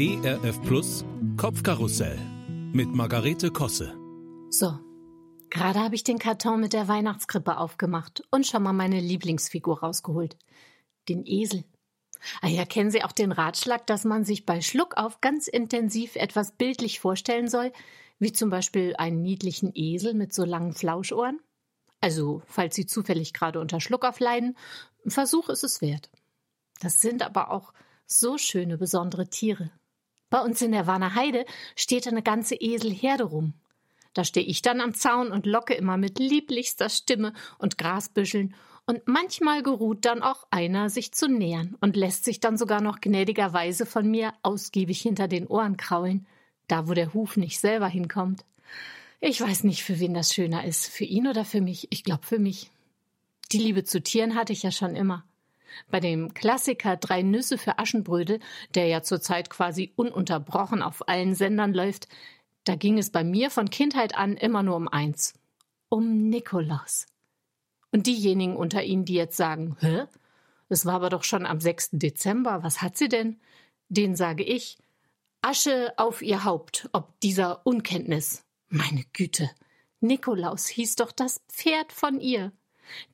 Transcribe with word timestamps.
ERF 0.00 0.62
Plus 0.62 1.04
Kopfkarussell 1.36 2.16
mit 2.72 2.86
Margarete 2.94 3.50
Kosse. 3.50 3.98
So, 4.48 4.78
gerade 5.50 5.80
habe 5.80 5.96
ich 5.96 6.04
den 6.04 6.20
Karton 6.20 6.60
mit 6.60 6.72
der 6.72 6.86
Weihnachtskrippe 6.86 7.56
aufgemacht 7.56 8.22
und 8.30 8.46
schon 8.46 8.62
mal 8.62 8.72
meine 8.72 9.00
Lieblingsfigur 9.00 9.80
rausgeholt. 9.80 10.36
Den 11.08 11.26
Esel. 11.26 11.64
Ah 12.40 12.46
ja, 12.46 12.64
kennen 12.64 12.92
Sie 12.92 13.02
auch 13.02 13.10
den 13.10 13.32
Ratschlag, 13.32 13.88
dass 13.88 14.04
man 14.04 14.24
sich 14.24 14.46
bei 14.46 14.60
Schluckauf 14.60 15.20
ganz 15.20 15.48
intensiv 15.48 16.14
etwas 16.14 16.52
bildlich 16.52 17.00
vorstellen 17.00 17.48
soll, 17.48 17.72
wie 18.20 18.30
zum 18.30 18.50
Beispiel 18.50 18.94
einen 18.98 19.20
niedlichen 19.20 19.72
Esel 19.74 20.14
mit 20.14 20.32
so 20.32 20.44
langen 20.44 20.74
Flauschohren? 20.74 21.40
Also, 22.00 22.40
falls 22.46 22.76
Sie 22.76 22.86
zufällig 22.86 23.34
gerade 23.34 23.58
unter 23.58 23.80
Schluckauf 23.80 24.20
leiden, 24.20 24.56
Versuch 25.08 25.48
ist 25.48 25.64
es 25.64 25.80
wert. 25.80 26.08
Das 26.78 27.00
sind 27.00 27.24
aber 27.24 27.50
auch 27.50 27.72
so 28.06 28.38
schöne, 28.38 28.78
besondere 28.78 29.28
Tiere. 29.28 29.72
Bei 30.30 30.40
uns 30.40 30.60
in 30.62 30.72
der 30.72 30.86
Warner 30.86 31.14
Heide 31.14 31.44
steht 31.74 32.06
eine 32.06 32.22
ganze 32.22 32.54
Eselherde 32.54 33.24
rum. 33.24 33.54
Da 34.14 34.24
stehe 34.24 34.46
ich 34.46 34.62
dann 34.62 34.80
am 34.80 34.94
Zaun 34.94 35.30
und 35.30 35.46
locke 35.46 35.74
immer 35.74 35.96
mit 35.96 36.18
lieblichster 36.18 36.88
Stimme 36.88 37.32
und 37.58 37.78
Grasbüscheln 37.78 38.54
und 38.88 39.06
manchmal 39.06 39.62
geruht 39.62 40.06
dann 40.06 40.22
auch 40.22 40.46
einer, 40.50 40.88
sich 40.88 41.12
zu 41.12 41.28
nähern 41.28 41.76
und 41.80 41.94
lässt 41.94 42.24
sich 42.24 42.40
dann 42.40 42.56
sogar 42.56 42.80
noch 42.80 43.00
gnädigerweise 43.00 43.84
von 43.84 44.10
mir 44.10 44.32
ausgiebig 44.42 45.00
hinter 45.02 45.28
den 45.28 45.46
Ohren 45.46 45.76
kraulen, 45.76 46.26
da 46.68 46.88
wo 46.88 46.94
der 46.94 47.12
Huf 47.12 47.36
nicht 47.36 47.60
selber 47.60 47.86
hinkommt. 47.86 48.44
Ich 49.20 49.40
weiß 49.40 49.64
nicht, 49.64 49.84
für 49.84 50.00
wen 50.00 50.14
das 50.14 50.32
schöner 50.32 50.64
ist, 50.64 50.86
für 50.86 51.04
ihn 51.04 51.26
oder 51.26 51.44
für 51.44 51.60
mich. 51.60 51.88
Ich 51.90 52.02
glaube 52.02 52.24
für 52.24 52.38
mich. 52.38 52.70
Die 53.52 53.58
Liebe 53.58 53.84
zu 53.84 54.02
Tieren 54.02 54.34
hatte 54.34 54.52
ich 54.52 54.62
ja 54.62 54.70
schon 54.70 54.96
immer. 54.96 55.24
Bei 55.90 56.00
dem 56.00 56.34
Klassiker 56.34 56.96
Drei 56.96 57.22
Nüsse 57.22 57.58
für 57.58 57.78
Aschenbrödel, 57.78 58.40
der 58.74 58.86
ja 58.86 59.02
zurzeit 59.02 59.50
quasi 59.50 59.92
ununterbrochen 59.96 60.82
auf 60.82 61.08
allen 61.08 61.34
Sendern 61.34 61.72
läuft, 61.72 62.08
da 62.64 62.74
ging 62.74 62.98
es 62.98 63.10
bei 63.10 63.24
mir 63.24 63.50
von 63.50 63.70
Kindheit 63.70 64.16
an 64.16 64.36
immer 64.36 64.62
nur 64.62 64.76
um 64.76 64.88
eins. 64.88 65.34
Um 65.88 66.28
Nikolaus. 66.28 67.06
Und 67.90 68.06
diejenigen 68.06 68.56
unter 68.56 68.82
Ihnen, 68.82 69.04
die 69.04 69.14
jetzt 69.14 69.36
sagen, 69.36 69.76
hä? 69.80 70.04
Es 70.68 70.84
war 70.84 70.94
aber 70.94 71.08
doch 71.08 71.24
schon 71.24 71.46
am 71.46 71.60
6. 71.60 71.90
Dezember, 71.92 72.62
was 72.62 72.82
hat 72.82 72.98
sie 72.98 73.08
denn? 73.08 73.40
Den 73.88 74.16
sage 74.16 74.44
ich, 74.44 74.76
Asche 75.40 75.94
auf 75.96 76.20
ihr 76.20 76.44
Haupt, 76.44 76.90
ob 76.92 77.18
dieser 77.20 77.66
Unkenntnis. 77.66 78.44
Meine 78.68 79.04
Güte, 79.14 79.50
Nikolaus 80.00 80.66
hieß 80.66 80.96
doch 80.96 81.12
das 81.12 81.40
Pferd 81.48 81.92
von 81.92 82.20
ihr. 82.20 82.52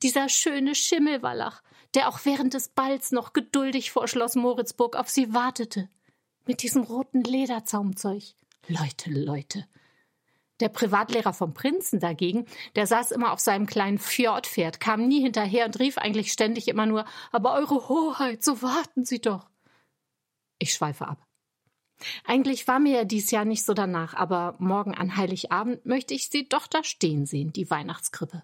Dieser 0.03 0.27
schöne 0.27 0.75
Schimmelwallach, 0.75 1.61
der 1.95 2.09
auch 2.09 2.19
während 2.23 2.53
des 2.53 2.69
Balls 2.69 3.11
noch 3.11 3.33
geduldig 3.33 3.91
vor 3.91 4.07
Schloss 4.07 4.35
Moritzburg 4.35 4.95
auf 4.95 5.09
sie 5.09 5.33
wartete. 5.33 5.89
Mit 6.45 6.61
diesem 6.61 6.83
roten 6.83 7.23
Lederzaumzeug. 7.23 8.23
Leute, 8.67 9.09
Leute. 9.09 9.65
Der 10.59 10.69
Privatlehrer 10.69 11.33
vom 11.33 11.53
Prinzen 11.53 11.99
dagegen, 11.99 12.45
der 12.75 12.87
saß 12.87 13.11
immer 13.11 13.33
auf 13.33 13.39
seinem 13.39 13.65
kleinen 13.65 13.99
Fjordpferd, 13.99 14.79
kam 14.79 15.07
nie 15.07 15.21
hinterher 15.21 15.65
und 15.65 15.79
rief 15.79 15.97
eigentlich 15.97 16.31
ständig 16.31 16.67
immer 16.67 16.85
nur, 16.85 17.05
aber 17.31 17.53
Eure 17.55 17.89
Hoheit, 17.89 18.43
so 18.43 18.61
warten 18.61 19.03
Sie 19.03 19.19
doch. 19.19 19.49
Ich 20.59 20.73
schweife 20.73 21.07
ab. 21.07 21.25
Eigentlich 22.23 22.67
war 22.67 22.79
mir 22.79 22.99
ja 22.99 23.03
dies 23.05 23.31
Jahr 23.31 23.45
nicht 23.45 23.65
so 23.65 23.73
danach, 23.73 24.13
aber 24.13 24.55
morgen 24.59 24.95
an 24.95 25.17
Heiligabend 25.17 25.85
möchte 25.85 26.13
ich 26.13 26.29
sie 26.29 26.47
doch 26.47 26.67
da 26.67 26.83
stehen 26.83 27.25
sehen, 27.25 27.51
die 27.51 27.69
Weihnachtskrippe. 27.69 28.43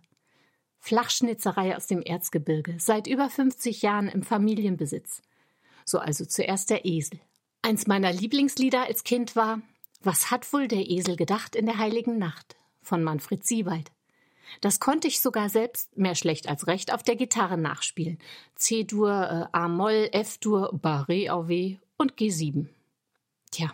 Flachschnitzerei 0.82 1.78
aus 1.78 1.86
dem 1.86 2.02
Erzgebirge, 2.02 2.76
seit 2.80 3.06
über 3.06 3.30
50 3.30 3.84
Jahren 3.84 4.08
im 4.08 4.24
Familienbesitz. 4.24 5.22
So 5.86 6.00
also 6.00 6.26
zuerst 6.26 6.72
der 6.72 6.86
Esel. 6.86 7.20
Eins 7.62 7.86
meiner 7.86 8.12
Lieblingslieder 8.12 8.86
als 8.86 9.04
Kind 9.04 9.36
war 9.36 9.62
Was 10.04 10.32
hat 10.32 10.52
wohl 10.52 10.68
der 10.68 10.90
Esel 10.90 11.16
gedacht 11.16 11.56
in 11.56 11.68
der 11.68 11.78
heiligen 11.78 12.18
Nacht 12.18 12.56
von 12.82 13.04
Manfred 13.04 13.46
Siewald. 13.46 13.92
Das 14.60 14.80
konnte 14.80 15.08
ich 15.08 15.22
sogar 15.22 15.50
selbst, 15.50 15.96
mehr 15.96 16.16
schlecht 16.16 16.50
als 16.50 16.66
recht, 16.66 16.92
auf 16.92 17.04
der 17.04 17.16
Gitarre 17.16 17.58
nachspielen. 17.58 18.18
C-Dur, 18.56 19.12
äh, 19.54 19.58
A-Moll, 19.58 20.10
F-Dur, 20.12 20.74
Barré 20.74 21.30
AW 21.30 21.78
und 21.98 22.16
G7. 22.16 22.68
Tja, 23.52 23.72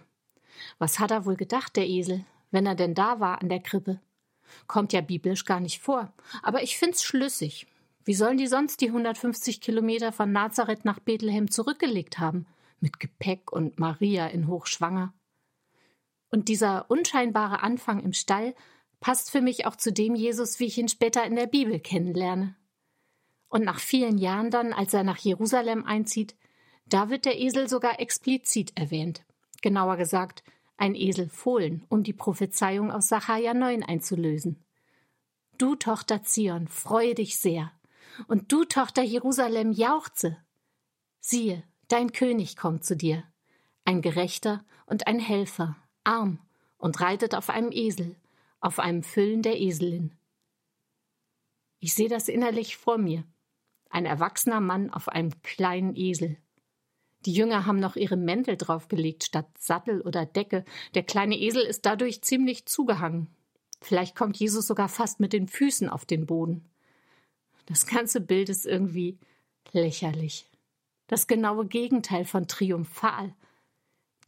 was 0.78 1.00
hat 1.00 1.12
er 1.12 1.25
wohl 1.25 1.38
gedacht, 1.38 1.78
der 1.78 1.88
Esel, 1.88 2.25
wenn 2.51 2.66
er 2.66 2.75
denn 2.75 2.94
da 2.94 3.22
war 3.22 3.41
an 3.41 3.47
der 3.47 3.62
Krippe? 3.62 4.01
Kommt 4.68 4.94
ja 4.94 5.02
biblisch 5.02 5.46
gar 5.46 5.59
nicht 5.59 5.80
vor. 5.80 6.13
Aber 6.44 6.63
ich 6.63 6.78
find's 6.78 7.03
schlüssig. 7.03 7.68
Wie 8.06 8.13
sollen 8.13 8.38
die 8.38 8.47
sonst 8.47 8.81
die 8.81 8.88
150 8.88 9.59
Kilometer 9.62 10.12
von 10.12 10.31
Nazareth 10.31 10.85
nach 10.85 11.00
Bethlehem 11.00 11.52
zurückgelegt 11.52 12.19
haben? 12.19 12.46
Mit 12.80 13.00
Gepäck 13.00 13.52
und 13.52 13.80
Maria 13.80 14.28
in 14.28 14.47
Hochschwanger. 14.47 15.13
Und 16.30 16.47
dieser 16.47 16.90
unscheinbare 16.90 17.62
Anfang 17.63 18.02
im 18.02 18.13
Stall 18.13 18.53
passt 19.00 19.31
für 19.31 19.41
mich 19.41 19.66
auch 19.66 19.75
zu 19.75 19.91
dem 19.91 20.16
Jesus, 20.16 20.59
wie 20.59 20.66
ich 20.66 20.78
ihn 20.78 20.90
später 20.90 21.24
in 21.25 21.36
der 21.36 21.47
Bibel 21.47 21.80
kennenlerne. 21.80 22.56
Und 23.50 23.63
nach 23.63 23.80
vielen 23.80 24.18
Jahren 24.18 24.52
dann, 24.52 24.74
als 24.74 24.94
er 24.94 25.03
nach 25.03 25.18
Jerusalem 25.18 25.86
einzieht, 25.86 26.36
da 26.86 27.09
wird 27.09 27.25
der 27.25 27.40
Esel 27.40 27.69
sogar 27.69 28.00
explizit 28.00 28.78
erwähnt. 28.78 29.24
Genauer 29.62 29.97
gesagt, 29.97 30.44
ein 30.77 30.95
Esel 30.95 31.29
Fohlen, 31.29 31.85
um 31.89 32.03
die 32.03 32.13
Prophezeiung 32.13 32.91
aus 32.91 33.07
Sacharja 33.09 33.53
9 33.53 33.83
einzulösen. 33.83 34.63
Du, 35.57 35.75
Tochter 35.75 36.23
Zion, 36.23 36.67
freue 36.67 37.15
dich 37.15 37.39
sehr, 37.39 37.71
und 38.27 38.51
du, 38.51 38.63
Tochter 38.63 39.03
Jerusalem, 39.03 39.71
jauchze. 39.71 40.38
Siehe, 41.19 41.63
dein 41.88 42.11
König 42.11 42.55
kommt 42.55 42.85
zu 42.85 42.95
dir, 42.95 43.23
ein 43.85 44.01
Gerechter 44.01 44.63
und 44.85 45.07
ein 45.07 45.19
Helfer, 45.19 45.75
arm 46.03 46.39
und 46.77 47.01
reitet 47.01 47.35
auf 47.35 47.49
einem 47.49 47.71
Esel, 47.71 48.15
auf 48.59 48.79
einem 48.79 49.03
Füllen 49.03 49.41
der 49.41 49.59
Eselin. 49.59 50.15
Ich 51.79 51.94
sehe 51.94 52.09
das 52.09 52.27
innerlich 52.27 52.77
vor 52.77 52.97
mir. 52.97 53.23
Ein 53.89 54.05
erwachsener 54.05 54.59
Mann 54.59 54.89
auf 54.89 55.09
einem 55.09 55.41
kleinen 55.44 55.95
Esel. 55.95 56.38
Die 57.25 57.33
Jünger 57.33 57.66
haben 57.66 57.79
noch 57.79 57.95
ihre 57.95 58.16
Mäntel 58.16 58.57
draufgelegt 58.57 59.23
statt 59.23 59.47
Sattel 59.57 60.01
oder 60.01 60.25
Decke. 60.25 60.63
Der 60.94 61.03
kleine 61.03 61.38
Esel 61.38 61.63
ist 61.63 61.85
dadurch 61.85 62.22
ziemlich 62.22 62.66
zugehangen. 62.66 63.28
Vielleicht 63.81 64.16
kommt 64.16 64.38
Jesus 64.38 64.67
sogar 64.67 64.89
fast 64.89 65.19
mit 65.19 65.33
den 65.33 65.47
Füßen 65.47 65.89
auf 65.89 66.06
den 66.06 66.25
Boden. 66.25 66.66
Das 67.66 67.85
ganze 67.85 68.22
Bild 68.22 68.50
ist 68.50 68.66
irgendwie 68.66 69.19
lächerlich. 69.72 70.50
Das 71.07 71.27
genaue 71.27 71.67
Gegenteil 71.67 72.25
von 72.25 72.47
triumphal. 72.47 73.35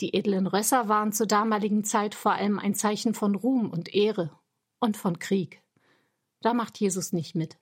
Die 0.01 0.13
edlen 0.13 0.47
Rösser 0.47 0.87
waren 0.87 1.11
zur 1.11 1.27
damaligen 1.27 1.83
Zeit 1.83 2.15
vor 2.15 2.33
allem 2.33 2.57
ein 2.59 2.73
Zeichen 2.73 3.13
von 3.13 3.35
Ruhm 3.35 3.69
und 3.69 3.93
Ehre 3.93 4.31
und 4.79 4.95
von 4.95 5.19
Krieg. 5.19 5.61
Da 6.41 6.53
macht 6.53 6.79
Jesus 6.79 7.11
nicht 7.11 7.35
mit. 7.35 7.57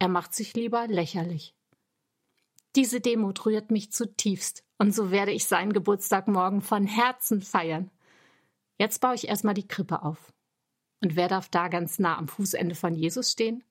Er 0.00 0.08
macht 0.08 0.34
sich 0.34 0.54
lieber 0.54 0.88
lächerlich. 0.88 1.54
Diese 2.74 3.00
Demut 3.00 3.44
rührt 3.44 3.70
mich 3.70 3.92
zutiefst, 3.92 4.64
und 4.78 4.94
so 4.94 5.10
werde 5.10 5.32
ich 5.32 5.44
seinen 5.44 5.72
Geburtstag 5.72 6.26
morgen 6.26 6.62
von 6.62 6.86
Herzen 6.86 7.42
feiern. 7.42 7.90
Jetzt 8.78 9.00
baue 9.00 9.14
ich 9.14 9.28
erstmal 9.28 9.54
die 9.54 9.68
Krippe 9.68 10.02
auf. 10.02 10.32
Und 11.02 11.16
wer 11.16 11.28
darf 11.28 11.48
da 11.48 11.68
ganz 11.68 11.98
nah 11.98 12.16
am 12.16 12.28
Fußende 12.28 12.74
von 12.74 12.94
Jesus 12.94 13.32
stehen? 13.32 13.62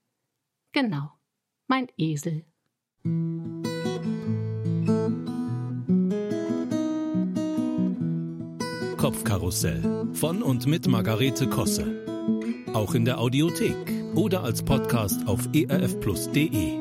Genau, 0.71 1.11
mein 1.67 1.87
Esel. 1.97 2.45
Kopfkarussell 8.97 10.07
von 10.13 10.43
und 10.43 10.67
mit 10.67 10.87
Margarete 10.87 11.49
Kosse. 11.49 12.05
Auch 12.73 12.93
in 12.93 13.03
der 13.03 13.19
Audiothek 13.19 13.75
oder 14.15 14.43
als 14.43 14.63
Podcast 14.63 15.27
auf 15.27 15.49
erfplus.de. 15.53 16.80